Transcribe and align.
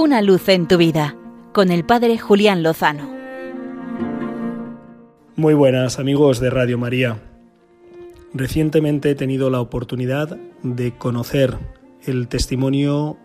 Una 0.00 0.22
luz 0.22 0.48
en 0.48 0.68
tu 0.68 0.76
vida 0.76 1.16
con 1.52 1.72
el 1.72 1.84
Padre 1.84 2.18
Julián 2.18 2.62
Lozano. 2.62 3.10
Muy 5.34 5.54
buenas 5.54 5.98
amigos 5.98 6.38
de 6.38 6.50
Radio 6.50 6.78
María. 6.78 7.20
Recientemente 8.32 9.10
he 9.10 9.14
tenido 9.16 9.50
la 9.50 9.60
oportunidad 9.60 10.38
de 10.62 10.92
conocer 10.96 11.58
el 12.04 12.28
testimonio 12.28 13.16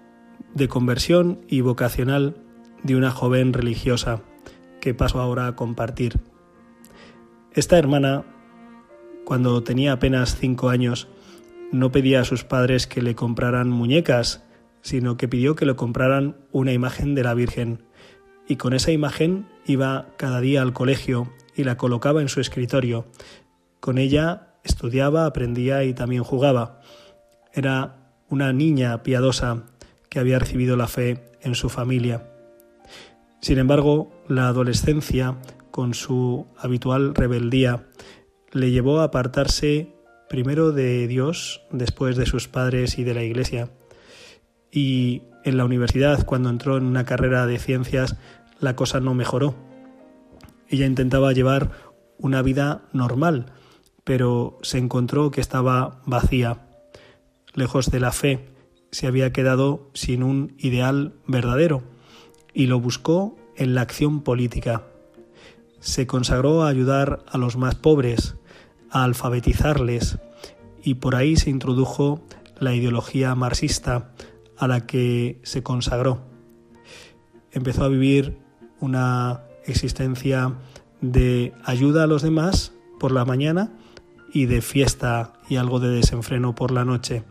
de 0.55 0.67
conversión 0.67 1.41
y 1.47 1.61
vocacional 1.61 2.37
de 2.81 2.95
una 2.95 3.11
joven 3.11 3.53
religiosa 3.53 4.23
que 4.81 4.95
paso 4.95 5.21
ahora 5.21 5.45
a 5.45 5.55
compartir. 5.55 6.21
Esta 7.53 7.77
hermana, 7.77 8.25
cuando 9.25 9.61
tenía 9.61 9.91
apenas 9.91 10.37
cinco 10.39 10.69
años, 10.69 11.07
no 11.71 11.91
pedía 11.91 12.21
a 12.21 12.25
sus 12.25 12.43
padres 12.43 12.87
que 12.87 13.03
le 13.03 13.13
compraran 13.13 13.69
muñecas, 13.69 14.43
sino 14.83 15.17
que 15.17 15.27
pidió 15.27 15.55
que 15.55 15.65
le 15.65 15.75
compraran 15.75 16.37
una 16.51 16.73
imagen 16.73 17.15
de 17.15 17.23
la 17.23 17.33
Virgen. 17.33 17.83
Y 18.47 18.57
con 18.57 18.73
esa 18.73 18.91
imagen 18.91 19.47
iba 19.65 20.09
cada 20.17 20.41
día 20.41 20.61
al 20.61 20.73
colegio 20.73 21.33
y 21.55 21.63
la 21.63 21.77
colocaba 21.77 22.21
en 22.21 22.29
su 22.29 22.41
escritorio. 22.41 23.05
Con 23.79 23.97
ella 23.97 24.53
estudiaba, 24.63 25.25
aprendía 25.25 25.83
y 25.85 25.93
también 25.93 26.23
jugaba. 26.23 26.81
Era 27.53 27.95
una 28.29 28.53
niña 28.53 29.03
piadosa 29.03 29.63
que 30.09 30.19
había 30.19 30.37
recibido 30.37 30.75
la 30.75 30.87
fe 30.87 31.23
en 31.41 31.55
su 31.55 31.69
familia. 31.69 32.29
Sin 33.41 33.57
embargo, 33.57 34.11
la 34.27 34.47
adolescencia, 34.47 35.37
con 35.71 35.93
su 35.93 36.47
habitual 36.57 37.15
rebeldía, 37.15 37.87
le 38.51 38.71
llevó 38.71 38.99
a 38.99 39.05
apartarse 39.05 39.93
primero 40.29 40.71
de 40.71 41.07
Dios, 41.07 41.61
después 41.71 42.15
de 42.15 42.25
sus 42.25 42.47
padres 42.47 42.97
y 42.97 43.03
de 43.03 43.13
la 43.13 43.23
Iglesia. 43.23 43.69
Y 44.73 45.21
en 45.43 45.57
la 45.57 45.65
universidad, 45.65 46.25
cuando 46.25 46.49
entró 46.49 46.77
en 46.77 46.85
una 46.85 47.05
carrera 47.05 47.45
de 47.45 47.59
ciencias, 47.59 48.15
la 48.59 48.75
cosa 48.75 48.99
no 48.99 49.13
mejoró. 49.13 49.53
Ella 50.67 50.87
intentaba 50.87 51.31
llevar 51.31 51.71
una 52.17 52.41
vida 52.41 52.81
normal, 52.91 53.53
pero 54.03 54.57
se 54.63 54.79
encontró 54.79 55.29
que 55.29 55.41
estaba 55.41 56.01
vacía. 56.05 56.65
Lejos 57.53 57.91
de 57.91 57.99
la 57.99 58.11
fe, 58.11 58.49
se 58.91 59.05
había 59.05 59.31
quedado 59.31 59.89
sin 59.93 60.23
un 60.23 60.55
ideal 60.57 61.13
verdadero 61.27 61.83
y 62.53 62.65
lo 62.65 62.79
buscó 62.79 63.37
en 63.55 63.75
la 63.75 63.81
acción 63.81 64.21
política. 64.21 64.83
Se 65.79 66.07
consagró 66.07 66.63
a 66.63 66.69
ayudar 66.69 67.23
a 67.27 67.37
los 67.37 67.57
más 67.57 67.75
pobres, 67.75 68.35
a 68.89 69.03
alfabetizarles 69.03 70.19
y 70.83 70.95
por 70.95 71.15
ahí 71.15 71.35
se 71.35 71.49
introdujo 71.49 72.23
la 72.59 72.73
ideología 72.73 73.35
marxista 73.35 74.11
a 74.63 74.67
la 74.67 74.85
que 74.85 75.39
se 75.43 75.63
consagró. 75.63 76.21
Empezó 77.51 77.83
a 77.83 77.89
vivir 77.89 78.37
una 78.79 79.41
existencia 79.65 80.55
de 81.01 81.53
ayuda 81.63 82.03
a 82.03 82.07
los 82.07 82.21
demás 82.21 82.73
por 82.99 83.11
la 83.11 83.25
mañana 83.25 83.71
y 84.33 84.45
de 84.45 84.61
fiesta 84.61 85.33
y 85.49 85.57
algo 85.57 85.79
de 85.79 85.89
desenfreno 85.89 86.55
por 86.55 86.71
la 86.71 86.85
noche. 86.85 87.23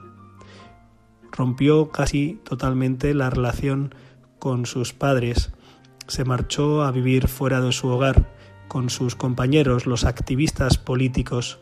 Rompió 1.31 1.91
casi 1.91 2.41
totalmente 2.45 3.15
la 3.15 3.31
relación 3.31 3.95
con 4.39 4.67
sus 4.67 4.93
padres, 4.93 5.53
se 6.07 6.25
marchó 6.25 6.83
a 6.83 6.91
vivir 6.91 7.29
fuera 7.29 7.61
de 7.61 7.73
su 7.73 7.89
hogar 7.89 8.29
con 8.69 8.91
sus 8.91 9.15
compañeros, 9.17 9.87
los 9.87 10.05
activistas 10.05 10.77
políticos. 10.77 11.61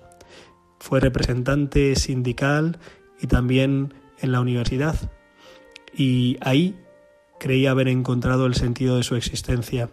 Fue 0.80 0.98
representante 0.98 1.94
sindical 1.94 2.78
y 3.20 3.26
también 3.26 3.94
en 4.18 4.32
la 4.32 4.40
universidad. 4.40 4.96
Y 5.94 6.38
ahí 6.40 6.78
creía 7.38 7.72
haber 7.72 7.88
encontrado 7.88 8.46
el 8.46 8.54
sentido 8.54 8.96
de 8.96 9.02
su 9.02 9.16
existencia. 9.16 9.90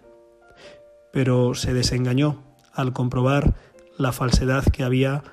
Pero 1.12 1.56
se 1.56 1.74
desengañó 1.74 2.44
al 2.74 2.94
comprobar 2.94 3.56
la 3.98 4.12
falsedad 4.12 4.64
que 4.66 4.84
había 4.84 5.24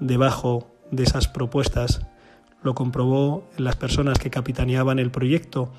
debajo 0.00 0.70
de 0.90 1.02
esas 1.02 1.28
propuestas. 1.28 2.06
Lo 2.62 2.74
comprobó 2.74 3.48
en 3.58 3.64
las 3.64 3.76
personas 3.76 4.18
que 4.18 4.30
capitaneaban 4.30 4.98
el 4.98 5.10
proyecto 5.10 5.72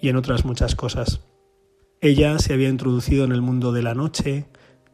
y 0.00 0.08
en 0.08 0.16
otras 0.16 0.44
muchas 0.44 0.74
cosas. 0.76 1.20
Ella 2.00 2.38
se 2.38 2.54
había 2.54 2.68
introducido 2.68 3.24
en 3.24 3.32
el 3.32 3.42
mundo 3.42 3.72
de 3.72 3.82
la 3.82 3.94
noche, 3.94 4.46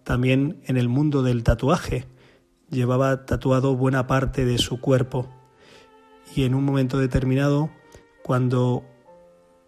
también 0.02 0.60
en 0.66 0.76
el 0.76 0.88
mundo 0.88 1.22
del 1.22 1.44
tatuaje. 1.44 2.06
Llevaba 2.70 3.26
tatuado 3.26 3.76
buena 3.76 4.06
parte 4.06 4.44
de 4.44 4.58
su 4.58 4.80
cuerpo 4.80 5.28
y 6.34 6.44
en 6.44 6.54
un 6.54 6.64
momento 6.64 6.98
determinado, 6.98 7.70
cuando 8.26 8.82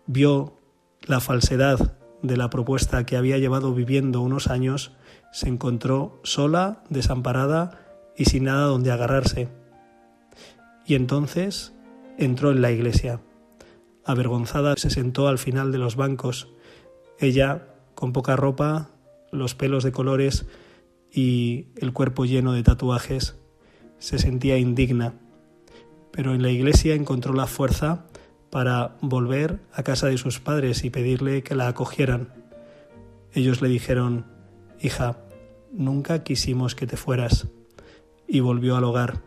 vio 0.09 0.53
la 1.07 1.21
falsedad 1.21 1.97
de 2.23 2.37
la 2.37 2.51
propuesta 2.51 3.07
que 3.07 3.17
había 3.17 3.39
llevado 3.39 3.73
viviendo 3.73 4.21
unos 4.21 4.49
años, 4.49 4.97
se 5.31 5.47
encontró 5.47 6.19
sola, 6.25 6.83
desamparada 6.91 7.79
y 8.17 8.25
sin 8.25 8.43
nada 8.43 8.67
donde 8.67 8.91
agarrarse. 8.91 9.49
Y 10.85 10.97
entonces 10.97 11.73
entró 12.19 12.51
en 12.51 12.61
la 12.61 12.73
iglesia. 12.73 13.21
Avergonzada 14.05 14.75
se 14.77 14.91
sentó 14.91 15.29
al 15.29 15.39
final 15.39 15.71
de 15.71 15.79
los 15.79 15.95
bancos. 15.95 16.49
Ella, 17.21 17.69
con 17.95 18.13
poca 18.13 18.35
ropa, 18.35 18.91
los 19.31 19.55
pelos 19.55 19.85
de 19.85 19.93
colores 19.93 20.47
y 21.13 21.69
el 21.77 21.93
cuerpo 21.93 22.25
lleno 22.25 22.55
de 22.55 22.65
tatuajes, 22.65 23.37
se 24.01 24.19
sentía 24.19 24.59
indigna, 24.59 25.15
pero 26.11 26.35
en 26.35 26.43
la 26.43 26.51
iglesia 26.51 26.97
encontró 26.97 27.35
la 27.35 27.47
fuerza 27.47 28.08
para 28.51 28.97
volver 29.01 29.61
a 29.73 29.83
casa 29.83 30.09
de 30.09 30.19
sus 30.19 30.41
padres 30.41 30.85
y 30.85 30.91
pedirle 30.91 31.43
que 31.43 31.55
la 31.55 31.69
acogieran. 31.69 32.33
Ellos 33.33 33.61
le 33.61 33.69
dijeron, 33.69 34.27
hija, 34.81 35.19
nunca 35.73 36.23
quisimos 36.23 36.75
que 36.75 36.87
te 36.87 36.97
fueras, 36.97 37.49
y 38.27 38.41
volvió 38.41 38.77
al 38.77 38.85
hogar. 38.85 39.23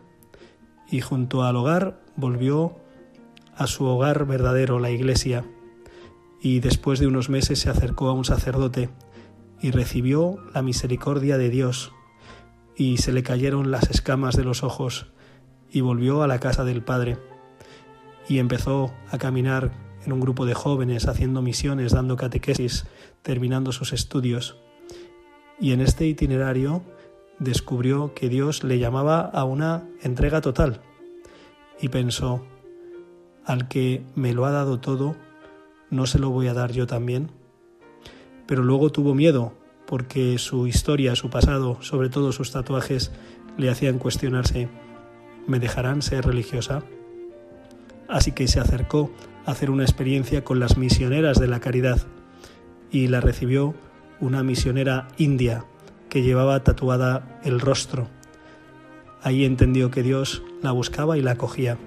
Y 0.90 1.00
junto 1.00 1.44
al 1.44 1.56
hogar 1.56 2.00
volvió 2.16 2.76
a 3.56 3.66
su 3.66 3.84
hogar 3.84 4.26
verdadero, 4.26 4.78
la 4.78 4.90
iglesia, 4.90 5.44
y 6.40 6.60
después 6.60 6.98
de 6.98 7.06
unos 7.06 7.28
meses 7.30 7.60
se 7.60 7.70
acercó 7.70 8.08
a 8.08 8.12
un 8.12 8.24
sacerdote 8.24 8.90
y 9.60 9.70
recibió 9.70 10.38
la 10.52 10.62
misericordia 10.62 11.38
de 11.38 11.50
Dios, 11.50 11.92
y 12.76 12.96
se 12.96 13.12
le 13.12 13.22
cayeron 13.22 13.70
las 13.70 13.90
escamas 13.90 14.36
de 14.36 14.44
los 14.44 14.64
ojos, 14.64 15.12
y 15.70 15.80
volvió 15.80 16.22
a 16.22 16.26
la 16.26 16.40
casa 16.40 16.64
del 16.64 16.82
Padre, 16.82 17.16
y 18.32 18.38
empezó 18.38 18.92
a 19.10 19.18
caminar 19.18 19.72
en 20.04 20.12
un 20.12 20.20
grupo 20.20 20.46
de 20.46 20.54
jóvenes 20.54 21.06
haciendo 21.06 21.42
misiones, 21.42 21.92
dando 21.92 22.16
catequesis, 22.16 22.86
terminando 23.22 23.72
sus 23.72 23.92
estudios. 23.92 24.56
Y 25.60 25.72
en 25.72 25.80
este 25.80 26.06
itinerario 26.06 26.82
descubrió 27.38 28.14
que 28.14 28.28
Dios 28.28 28.64
le 28.64 28.78
llamaba 28.78 29.20
a 29.20 29.44
una 29.44 29.88
entrega 30.02 30.40
total, 30.40 30.80
y 31.80 31.88
pensó, 31.88 32.44
al 33.44 33.68
que 33.68 34.02
me 34.14 34.32
lo 34.32 34.46
ha 34.46 34.50
dado 34.50 34.80
todo, 34.80 35.16
¿no 35.90 36.06
se 36.06 36.18
lo 36.18 36.30
voy 36.30 36.48
a 36.48 36.54
dar 36.54 36.72
yo 36.72 36.86
también? 36.86 37.30
pero 38.46 38.62
luego 38.62 38.90
tuvo 38.90 39.14
miedo 39.14 39.54
porque 39.86 40.36
su 40.38 40.66
historia, 40.66 41.16
su 41.16 41.30
pasado, 41.30 41.78
sobre 41.80 42.08
todo 42.08 42.32
sus 42.32 42.50
tatuajes, 42.50 43.10
le 43.56 43.70
hacían 43.70 43.98
cuestionarse, 43.98 44.68
¿me 45.46 45.58
dejarán 45.58 46.02
ser 46.02 46.26
religiosa? 46.26 46.82
Así 48.12 48.32
que 48.32 48.46
se 48.46 48.60
acercó 48.60 49.10
a 49.46 49.52
hacer 49.52 49.70
una 49.70 49.84
experiencia 49.84 50.44
con 50.44 50.60
las 50.60 50.76
misioneras 50.76 51.40
de 51.40 51.48
la 51.48 51.60
caridad 51.60 52.06
y 52.90 53.08
la 53.08 53.22
recibió 53.22 53.74
una 54.20 54.42
misionera 54.42 55.08
india 55.16 55.64
que 56.10 56.20
llevaba 56.20 56.62
tatuada 56.62 57.40
el 57.42 57.58
rostro. 57.58 58.08
Ahí 59.22 59.46
entendió 59.46 59.90
que 59.90 60.02
Dios 60.02 60.42
la 60.60 60.72
buscaba 60.72 61.16
y 61.16 61.22
la 61.22 61.32
acogía. 61.32 61.78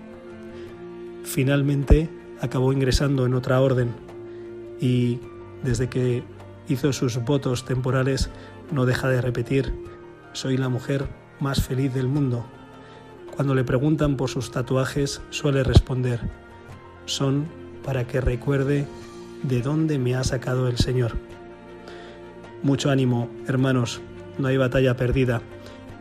Finalmente 1.23 2.09
acabó 2.41 2.73
ingresando 2.73 3.27
en 3.27 3.35
otra 3.35 3.61
orden 3.61 3.93
y 4.81 5.19
desde 5.63 5.89
que 5.89 6.23
hizo 6.67 6.91
sus 6.91 7.17
votos 7.23 7.65
temporales, 7.65 8.31
no 8.71 8.87
deja 8.87 9.09
de 9.09 9.21
repetir, 9.21 9.73
soy 10.33 10.57
la 10.57 10.69
mujer 10.69 11.07
más 11.39 11.61
feliz 11.61 11.93
del 11.93 12.07
mundo. 12.07 12.47
Cuando 13.35 13.53
le 13.53 13.65
preguntan 13.65 14.15
por 14.15 14.29
sus 14.29 14.49
tatuajes, 14.49 15.21
suele 15.29 15.63
responder, 15.63 16.21
son 17.05 17.45
para 17.83 18.07
que 18.07 18.21
recuerde 18.21 18.87
de 19.43 19.61
dónde 19.61 19.99
me 19.99 20.15
ha 20.15 20.23
sacado 20.23 20.69
el 20.69 20.77
Señor. 20.77 21.17
Mucho 22.63 22.89
ánimo, 22.89 23.29
hermanos, 23.45 23.99
no 24.37 24.47
hay 24.47 24.55
batalla 24.55 24.95
perdida 24.95 25.41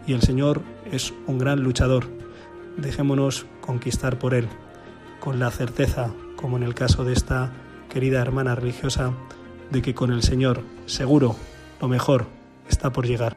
y 0.06 0.12
el 0.12 0.22
Señor 0.22 0.62
es 0.92 1.12
un 1.26 1.38
gran 1.38 1.60
luchador. 1.60 2.06
Dejémonos 2.76 3.46
conquistar 3.60 4.16
por 4.18 4.32
Él, 4.32 4.46
con 5.18 5.40
la 5.40 5.50
certeza, 5.50 6.12
como 6.36 6.56
en 6.56 6.62
el 6.62 6.74
caso 6.74 7.04
de 7.04 7.14
esta 7.14 7.52
querida 7.92 8.22
hermana 8.22 8.54
religiosa, 8.54 9.12
de 9.72 9.82
que 9.82 9.94
con 9.94 10.12
el 10.12 10.22
Señor, 10.22 10.62
seguro, 10.86 11.34
lo 11.80 11.88
mejor 11.88 12.26
está 12.68 12.92
por 12.92 13.06
llegar. 13.06 13.36